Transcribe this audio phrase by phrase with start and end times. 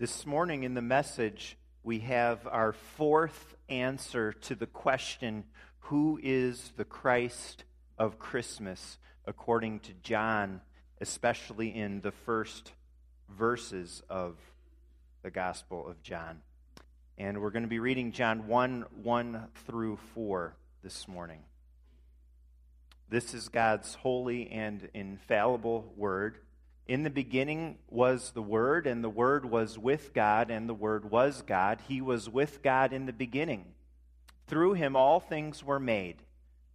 [0.00, 5.44] This morning in the message, we have our fourth answer to the question
[5.80, 7.64] Who is the Christ
[7.98, 8.96] of Christmas?
[9.26, 10.62] according to John,
[11.02, 12.72] especially in the first
[13.28, 14.38] verses of
[15.22, 16.40] the Gospel of John.
[17.18, 21.40] And we're going to be reading John 1 1 through 4 this morning.
[23.10, 26.38] This is God's holy and infallible word.
[26.90, 31.08] In the beginning was the Word, and the Word was with God, and the Word
[31.08, 31.78] was God.
[31.86, 33.64] He was with God in the beginning.
[34.48, 36.16] Through him all things were made.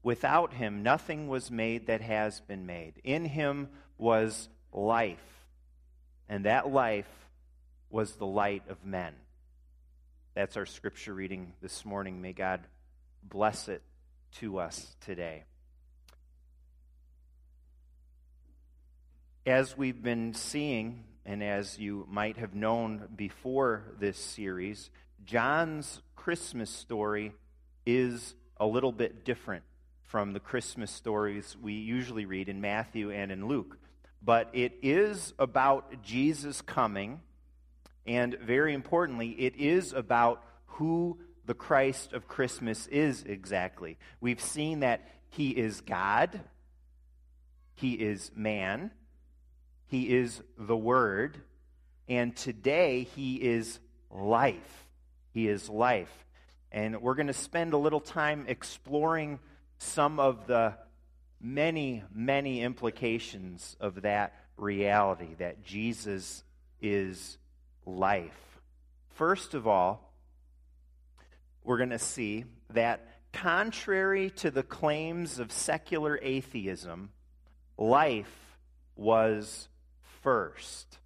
[0.04, 2.94] Without him nothing was made that has been made.
[3.04, 5.44] In him was life,
[6.30, 7.28] and that life
[7.90, 9.16] was the light of men.
[10.34, 12.22] That's our scripture reading this morning.
[12.22, 12.62] May God
[13.22, 13.82] bless it
[14.36, 15.44] to us today.
[19.46, 24.90] As we've been seeing, and as you might have known before this series,
[25.24, 27.32] John's Christmas story
[27.86, 29.64] is a little bit different
[30.02, 33.78] from the Christmas stories we usually read in Matthew and in Luke.
[34.20, 37.20] But it is about Jesus coming,
[38.08, 44.00] and very importantly, it is about who the Christ of Christmas is exactly.
[44.20, 46.42] We've seen that he is God,
[47.76, 48.90] he is man,
[49.88, 51.38] he is the Word.
[52.08, 53.80] And today, He is
[54.12, 54.88] life.
[55.34, 56.26] He is life.
[56.72, 59.40] And we're going to spend a little time exploring
[59.78, 60.76] some of the
[61.42, 66.44] many, many implications of that reality that Jesus
[66.82, 67.38] is
[67.86, 68.60] life.
[69.16, 70.14] First of all,
[71.64, 77.10] we're going to see that contrary to the claims of secular atheism,
[77.78, 78.58] life
[78.96, 79.68] was
[80.26, 80.98] first.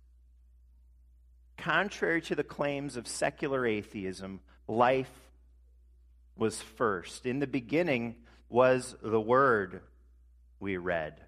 [1.58, 5.12] Contrary to the claims of secular atheism, life
[6.38, 7.26] was first.
[7.26, 8.16] In the beginning
[8.48, 9.82] was the Word,
[10.62, 11.20] we read.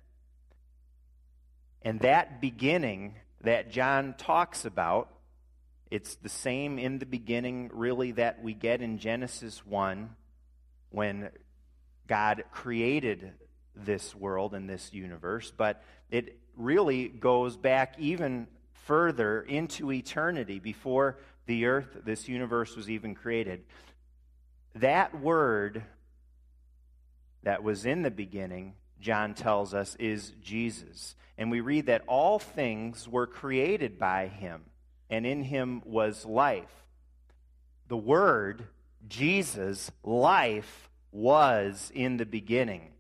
[1.82, 5.10] And that beginning that John talks about,
[5.90, 10.12] it's the same in the beginning, really, that we get in Genesis 1
[10.92, 11.30] when
[12.08, 13.34] God created
[13.76, 21.18] this world and this universe, but it really goes back even further into eternity before
[21.46, 23.64] the earth, this universe was even created.
[24.76, 25.84] That word
[27.44, 31.16] that was in the beginning, John tells us, is Jesus.
[31.38, 34.62] And we read that all things were created by him,
[35.10, 36.86] and in him was life.
[37.88, 38.68] The word,
[39.08, 42.94] Jesus, life, was in the beginning.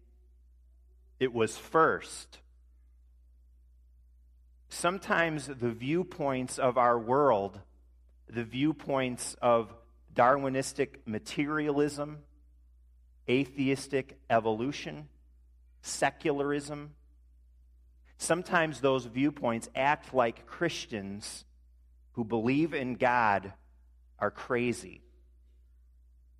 [1.20, 2.40] It was first
[4.72, 7.59] sometimes the viewpoints of our world,
[8.30, 9.74] the viewpoints of
[10.16, 12.20] Darwinistic materialism,
[13.30, 15.09] atheistic evolution,
[15.82, 16.92] secularism,
[18.18, 21.44] sometimes those viewpoints act like Christians
[22.14, 23.53] who believe in God
[24.20, 25.02] are crazy.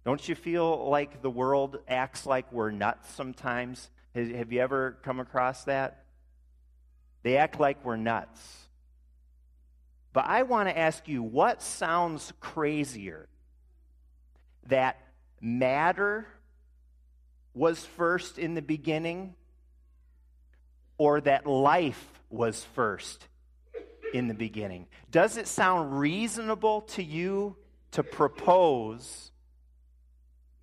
[0.06, 3.90] Don't you feel like the world acts like we're nuts sometimes?
[4.16, 6.06] Have you ever come across that?
[7.24, 8.68] They act like we're nuts.
[10.14, 13.30] But I want to ask you what sounds crazier?
[14.68, 15.00] That
[15.40, 16.28] matter
[17.54, 19.36] was first in the beginning,
[20.98, 23.28] or that life was first
[24.14, 24.88] in the beginning?
[25.10, 27.56] Does it sound reasonable to you
[27.92, 29.32] to propose,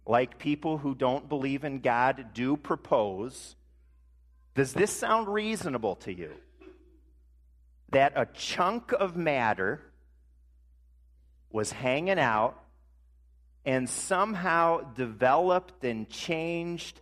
[0.07, 3.57] like people who don't believe in God do propose?
[4.55, 6.33] Does this sound reasonable to you?
[7.91, 9.81] That a chunk of matter
[11.51, 12.63] was hanging out
[13.65, 17.01] and somehow developed and changed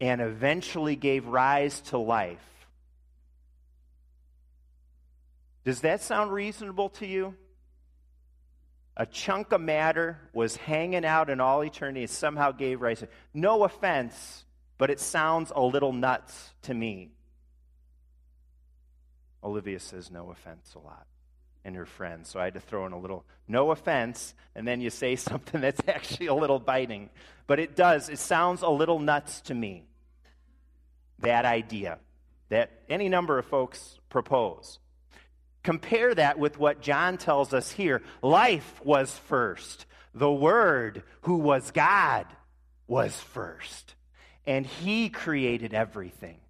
[0.00, 2.38] and eventually gave rise to life.
[5.64, 7.34] Does that sound reasonable to you?
[8.96, 12.98] A chunk of matter was hanging out in all eternity and somehow gave rise.
[12.98, 14.44] To no offense,
[14.76, 17.12] but it sounds a little nuts to me.
[19.42, 21.06] Olivia says no offense a lot
[21.64, 22.28] and her friends.
[22.28, 25.60] So I had to throw in a little no offense, and then you say something
[25.60, 27.10] that's actually a little biting.
[27.46, 29.84] But it does, it sounds a little nuts to me.
[31.20, 31.98] That idea
[32.48, 34.78] that any number of folks propose.
[35.62, 38.02] Compare that with what John tells us here.
[38.20, 39.86] Life was first.
[40.12, 42.26] The Word, who was God,
[42.88, 43.94] was first.
[44.44, 46.40] And He created everything.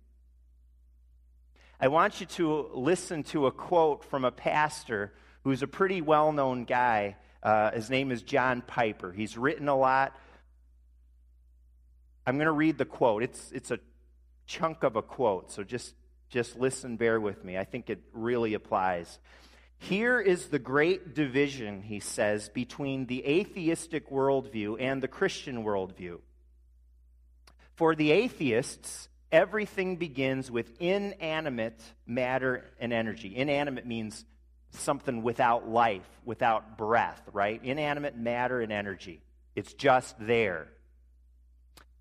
[1.82, 5.12] I want you to listen to a quote from a pastor
[5.42, 7.16] who's a pretty well known guy.
[7.42, 9.10] Uh, his name is John Piper.
[9.10, 10.16] He's written a lot.
[12.24, 13.24] I'm going to read the quote.
[13.24, 13.80] It's, it's a
[14.46, 15.96] chunk of a quote, so just,
[16.28, 17.58] just listen, bear with me.
[17.58, 19.18] I think it really applies.
[19.78, 26.20] Here is the great division, he says, between the atheistic worldview and the Christian worldview.
[27.74, 33.34] For the atheists, everything begins with inanimate matter and energy.
[33.34, 34.24] Inanimate means
[34.70, 37.62] something without life, without breath, right?
[37.64, 39.22] Inanimate matter and energy.
[39.56, 40.68] It's just there.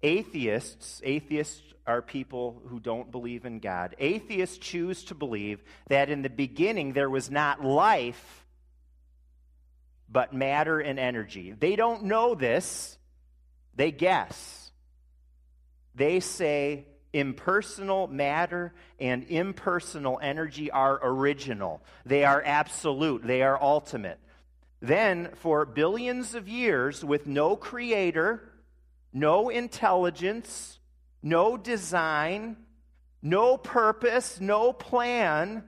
[0.04, 3.96] Atheists, atheists are people who don't believe in God.
[4.00, 8.46] Atheists choose to believe that in the beginning there was not life,
[10.10, 11.54] but matter and energy.
[11.58, 12.98] They don't know this,
[13.76, 14.72] they guess.
[15.96, 24.20] They say impersonal matter and impersonal energy are original, they are absolute, they are ultimate.
[24.82, 28.42] Then, for billions of years, with no creator,
[29.14, 30.80] no intelligence,
[31.22, 32.58] no design,
[33.22, 35.64] no purpose, no plan,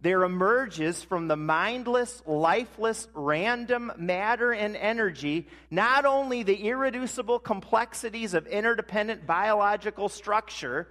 [0.00, 8.34] there emerges from the mindless, lifeless, random matter and energy not only the irreducible complexities
[8.34, 10.86] of interdependent biological structure,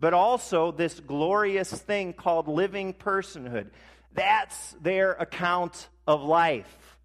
[0.00, 3.70] but also this glorious thing called living personhood.
[4.12, 6.98] That's their account of life.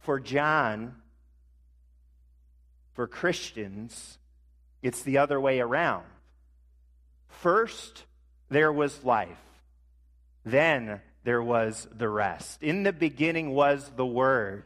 [0.00, 0.96] For John,
[2.92, 4.18] for Christians,
[4.82, 6.04] it's the other way around.
[7.30, 8.04] First,
[8.48, 9.38] there was life.
[10.44, 12.62] Then there was the rest.
[12.62, 14.64] In the beginning was the Word,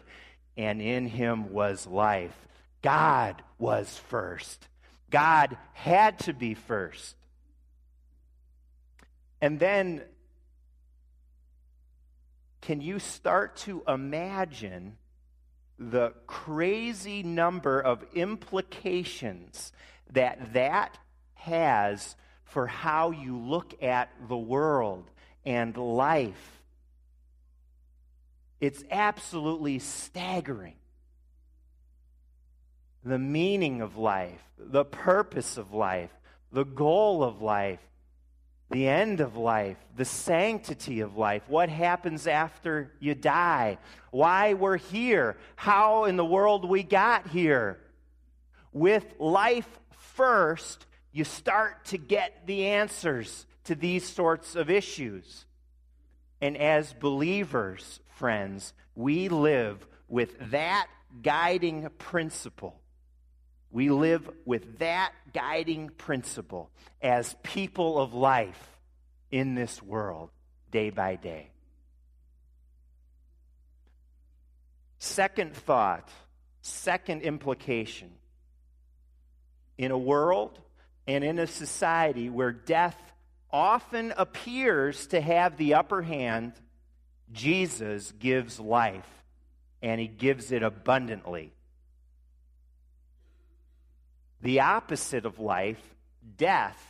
[0.56, 2.36] and in him was life.
[2.82, 4.68] God was first.
[5.10, 7.16] God had to be first.
[9.40, 10.02] And then,
[12.60, 14.96] can you start to imagine
[15.78, 19.72] the crazy number of implications
[20.12, 20.98] that that
[21.34, 25.10] has for how you look at the world
[25.44, 26.62] and life.
[28.60, 30.76] It's absolutely staggering.
[33.04, 36.10] The meaning of life, the purpose of life,
[36.52, 37.80] the goal of life,
[38.70, 43.78] the end of life, the sanctity of life, what happens after you die,
[44.10, 47.78] why we're here, how in the world we got here.
[48.72, 49.68] With life
[50.14, 55.46] first, you start to get the answers to these sorts of issues.
[56.40, 60.88] And as believers, friends, we live with that
[61.22, 62.80] guiding principle.
[63.70, 66.70] We live with that guiding principle
[67.00, 68.78] as people of life
[69.30, 70.30] in this world
[70.72, 71.50] day by day.
[74.98, 76.08] Second thought,
[76.60, 78.10] second implication.
[79.78, 80.58] In a world
[81.06, 82.96] and in a society where death
[83.50, 86.52] often appears to have the upper hand,
[87.32, 89.08] Jesus gives life,
[89.82, 91.52] and he gives it abundantly.
[94.40, 95.82] The opposite of life,
[96.36, 96.80] death,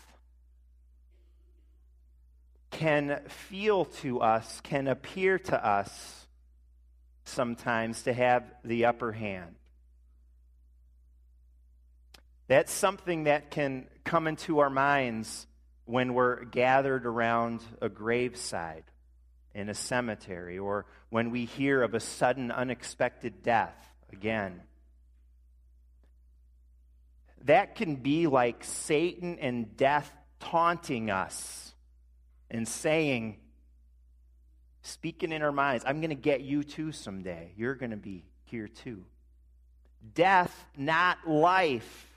[2.70, 6.26] can feel to us, can appear to us
[7.24, 9.54] sometimes to have the upper hand.
[12.46, 15.46] That's something that can come into our minds
[15.86, 18.84] when we're gathered around a graveside
[19.54, 23.76] in a cemetery or when we hear of a sudden unexpected death
[24.12, 24.60] again.
[27.44, 30.10] That can be like Satan and death
[30.40, 31.74] taunting us
[32.50, 33.38] and saying,
[34.82, 37.52] speaking in our minds, I'm going to get you too someday.
[37.56, 39.04] You're going to be here too.
[40.14, 42.13] Death, not life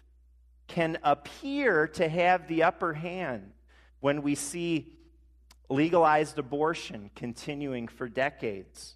[0.68, 3.52] can appear to have the upper hand
[4.00, 4.94] when we see
[5.70, 8.96] legalized abortion continuing for decades.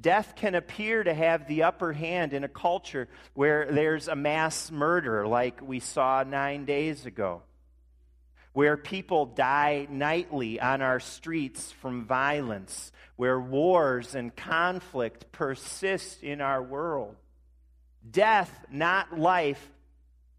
[0.00, 4.70] Death can appear to have the upper hand in a culture where there's a mass
[4.70, 7.42] murder, like we saw nine days ago,
[8.52, 16.40] where people die nightly on our streets from violence, where wars and conflict persist in
[16.40, 17.14] our world.
[18.10, 19.70] Death, not life,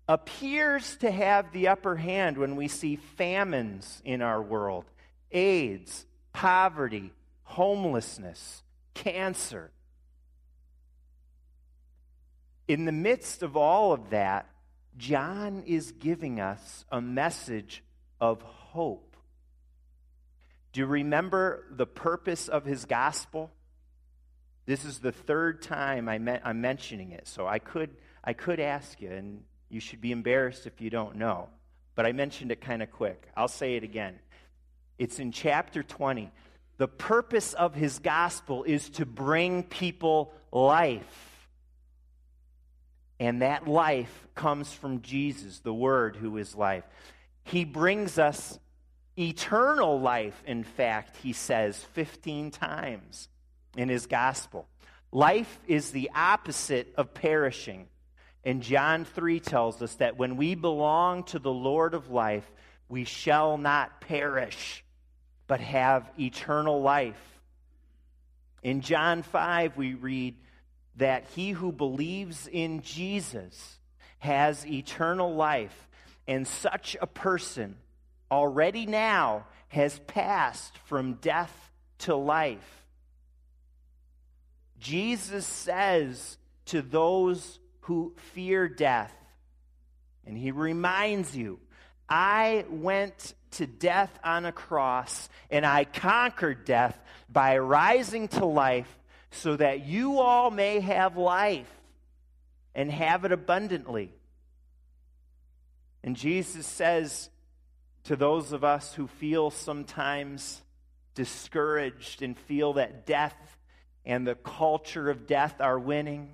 [0.07, 4.85] appears to have the upper hand when we see famines in our world
[5.31, 7.11] AIDS, poverty,
[7.43, 9.71] homelessness, cancer.
[12.67, 14.49] In the midst of all of that,
[14.97, 17.83] John is giving us a message
[18.19, 19.17] of hope.
[20.71, 23.51] Do you remember the purpose of his gospel?
[24.65, 27.91] This is the third time I am mentioning it, so I could,
[28.23, 31.49] I could ask you, and you should be embarrassed if you don't know.
[31.95, 33.27] But I mentioned it kind of quick.
[33.35, 34.19] I'll say it again.
[34.97, 36.31] It's in chapter 20.
[36.77, 41.47] The purpose of his gospel is to bring people life.
[43.19, 46.83] And that life comes from Jesus, the Word who is life.
[47.43, 48.59] He brings us
[49.17, 53.29] eternal life, in fact, he says 15 times
[53.77, 54.67] in his gospel.
[55.11, 57.87] Life is the opposite of perishing.
[58.45, 62.49] And John 3 tells us that when we belong to the Lord of life,
[62.87, 64.83] we shall not perish,
[65.47, 67.19] but have eternal life.
[68.61, 70.35] In John 5, we read
[70.97, 73.79] that he who believes in Jesus
[74.19, 75.87] has eternal life,
[76.27, 77.77] and such a person
[78.31, 82.85] already now has passed from death to life.
[84.79, 89.13] Jesus says to those who fear death,
[90.25, 91.59] and he reminds you,
[92.09, 96.99] I went to death on a cross, and I conquered death
[97.29, 98.89] by rising to life
[99.31, 101.71] so that you all may have life
[102.73, 104.11] and have it abundantly.
[106.03, 107.29] And Jesus says
[108.05, 110.61] to those of us who feel sometimes
[111.13, 113.57] discouraged and feel that death
[114.05, 116.31] and the culture of death are winning,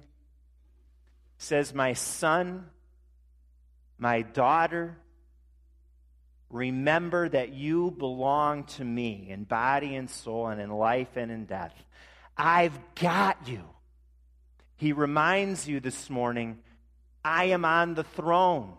[1.42, 2.70] says, My son,
[3.98, 4.98] my daughter,
[6.50, 11.46] remember that you belong to me in body and soul and in life and in
[11.46, 11.74] death.
[12.38, 13.64] I've got you.
[14.76, 16.60] He reminds you this morning
[17.26, 18.74] I am on the throne.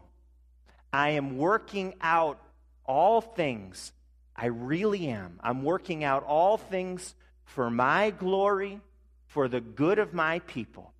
[0.92, 2.40] I am working out
[2.85, 3.92] all things.
[4.37, 5.40] I really am.
[5.42, 7.14] I'm working out all things
[7.45, 8.81] for my glory,
[9.26, 10.92] for the good of my people.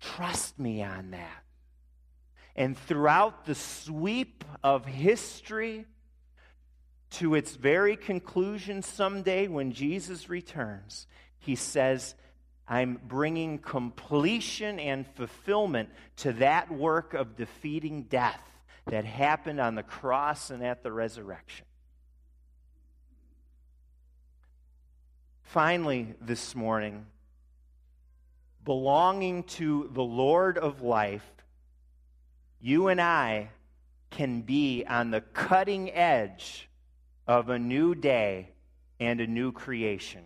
[0.00, 1.44] Trust me on that.
[2.56, 5.86] And throughout the sweep of history,
[7.10, 11.06] to its very conclusion someday when Jesus returns,
[11.38, 12.14] he says,
[12.66, 15.88] I'm bringing completion and fulfillment
[16.18, 18.42] to that work of defeating death
[18.86, 21.64] that happened on the cross and at the resurrection.
[25.42, 27.06] Finally, this morning,
[28.68, 31.24] belonging to the Lord of life,
[32.60, 33.48] you and I
[34.10, 36.68] can be on the cutting edge
[37.26, 38.50] of a new day
[39.00, 40.22] and a new creation.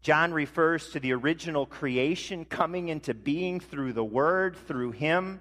[0.00, 5.40] John refers to the original creation coming into being through the Word, through Him.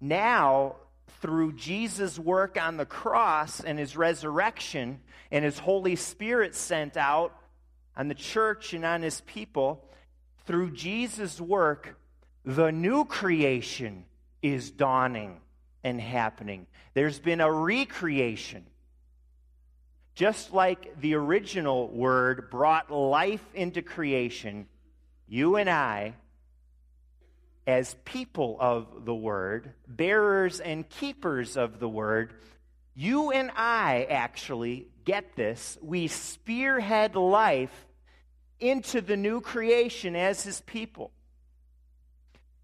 [0.00, 0.76] Now,
[1.20, 7.38] through Jesus' work on the cross and his resurrection and his Holy Spirit sent out
[7.94, 9.85] on the church and on his people,
[10.46, 11.98] through Jesus' work,
[12.44, 14.04] the new creation
[14.42, 15.40] is dawning
[15.82, 16.66] and happening.
[16.94, 18.64] There's been a recreation.
[20.14, 24.66] Just like the original word brought life into creation,
[25.28, 26.14] you and I
[27.66, 32.32] as people of the word, bearers and keepers of the word,
[32.94, 35.76] you and I actually get this.
[35.82, 37.85] We spearhead life
[38.60, 41.12] into the new creation as his people.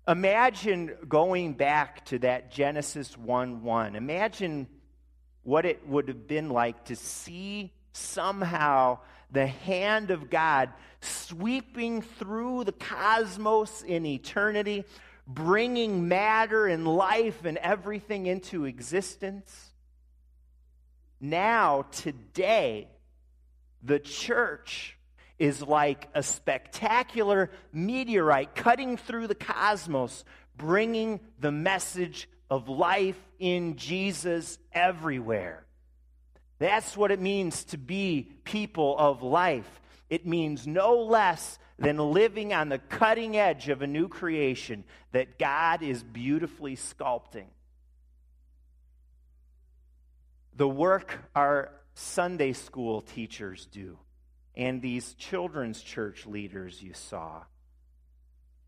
[0.09, 3.95] Imagine going back to that Genesis 1 1.
[3.95, 4.67] Imagine
[5.45, 8.99] what it would have been like to see somehow
[9.31, 10.71] the hand of God
[11.01, 14.85] sweeping through the cosmos in eternity,
[15.27, 19.73] bringing matter and life and everything into existence.
[21.21, 22.89] Now, today,
[23.83, 24.97] the church
[25.43, 30.25] is like a spectacular meteorite cutting through the cosmos,
[30.57, 35.67] bringing the message of life in Jesus everywhere.
[36.61, 39.81] That's what it means to be people of life.
[40.09, 45.41] It means no less than living on the cutting edge of a new creation that
[45.41, 47.49] God is beautifully sculpting.
[50.55, 53.99] The work our Sunday school teachers do,
[54.55, 57.43] and these children's church leaders you saw,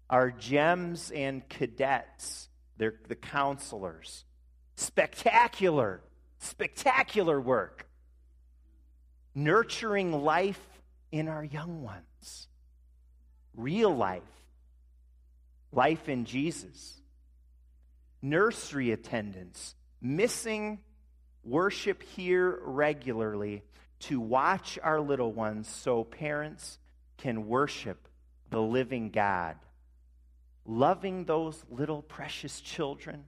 [0.09, 4.25] are gems and cadets, they're the counselors.
[4.77, 6.03] Spectacular
[6.45, 7.87] spectacular work,
[9.35, 10.61] nurturing life
[11.11, 12.49] in our young ones,
[13.57, 14.23] real life,
[15.73, 17.01] life in Jesus,
[18.23, 20.79] nursery attendance, missing
[21.43, 23.63] worship here regularly
[24.01, 26.79] to watch our little ones so parents
[27.17, 28.09] can worship
[28.51, 29.57] the living God.
[30.67, 33.25] Loving those little precious children,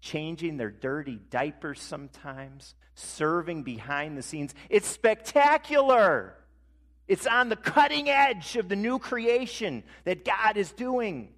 [0.00, 4.54] changing their dirty diapers sometimes, serving behind the scenes.
[4.68, 6.36] It's spectacular.
[7.08, 11.34] It's on the cutting edge of the new creation that God is doing.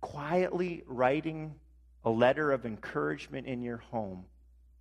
[0.00, 1.56] Quietly writing
[2.04, 4.26] a letter of encouragement in your home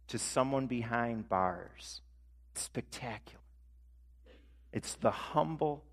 [0.07, 2.01] to someone behind bars.
[2.53, 3.41] Spectacular.
[4.71, 5.83] It's the humble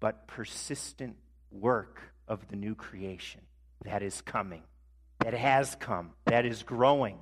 [0.00, 1.16] but persistent
[1.50, 3.40] work of the new creation
[3.84, 4.62] that is coming,
[5.20, 7.18] that has come, that is growing.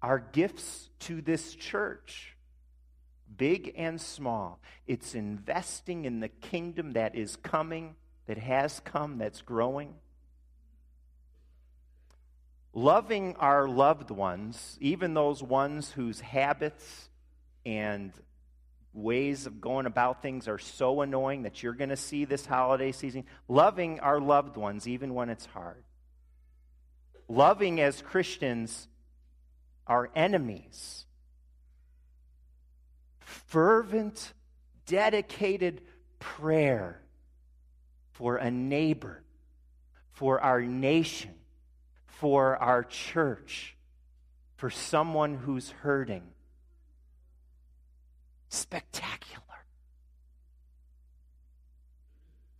[0.00, 2.36] Our gifts to this church,
[3.36, 7.94] big and small, it's investing in the kingdom that is coming,
[8.26, 9.94] that has come, that's growing
[12.72, 17.08] loving our loved ones, even those ones whose habits
[17.64, 18.12] and
[18.94, 22.92] ways of going about things are so annoying that you're going to see this holiday
[22.92, 25.82] season, loving our loved ones even when it's hard.
[27.28, 28.88] Loving as Christians
[29.86, 31.06] our enemies.
[33.20, 34.32] Fervent,
[34.86, 35.82] dedicated
[36.18, 37.00] prayer
[38.12, 39.22] for a neighbor,
[40.12, 41.34] for our nation,
[42.22, 43.76] for our church,
[44.54, 46.22] for someone who's hurting.
[48.48, 49.42] Spectacular.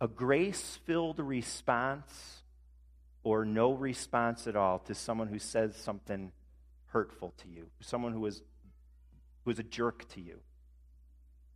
[0.01, 2.43] A grace filled response
[3.23, 6.33] or no response at all to someone who says something
[6.87, 8.41] hurtful to you, someone who is,
[9.45, 10.41] who is a jerk to you.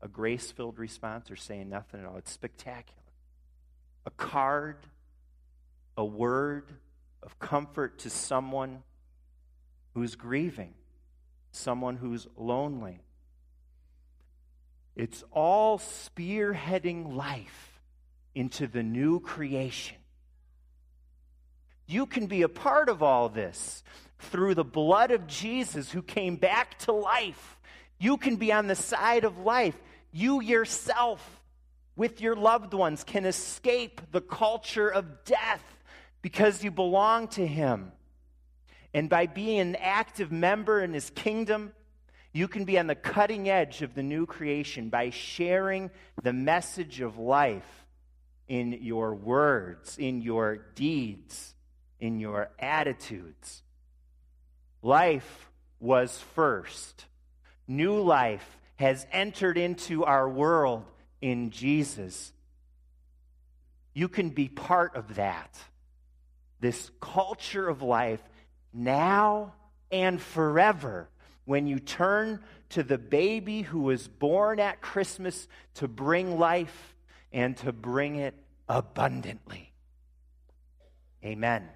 [0.01, 2.15] A grace filled response or saying nothing at all.
[2.15, 3.01] It's spectacular.
[4.05, 4.77] A card,
[5.97, 6.71] a word,
[7.23, 8.83] of comfort to someone
[9.93, 10.73] who's grieving,
[11.51, 13.01] someone who's lonely.
[14.95, 17.79] It's all spearheading life
[18.33, 19.97] into the new creation.
[21.87, 23.83] You can be a part of all this
[24.19, 27.57] through the blood of Jesus who came back to life.
[27.99, 29.75] You can be on the side of life.
[30.11, 31.41] You yourself,
[31.95, 35.63] with your loved ones, can escape the culture of death
[36.21, 37.91] because you belong to Him.
[38.93, 41.73] And by being an active member in His kingdom,
[42.33, 45.89] you can be on the cutting edge of the new creation by sharing
[46.21, 47.85] the message of life
[48.47, 51.55] in your words, in your deeds,
[51.99, 53.63] in your attitudes.
[54.81, 55.49] Life
[55.79, 57.05] was first.
[57.67, 60.85] New life has entered into our world
[61.21, 62.31] in Jesus.
[63.93, 65.57] You can be part of that
[66.59, 68.21] this culture of life
[68.73, 69.53] now
[69.91, 71.09] and forever
[71.45, 72.39] when you turn
[72.69, 76.95] to the baby who was born at Christmas to bring life
[77.31, 78.35] and to bring it
[78.67, 79.71] abundantly.
[81.23, 81.67] Amen.